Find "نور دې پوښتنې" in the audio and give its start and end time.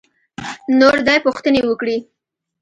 0.79-1.61